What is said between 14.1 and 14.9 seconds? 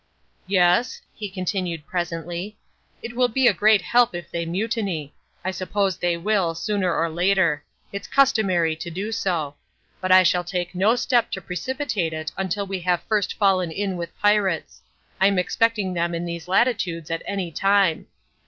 pirates.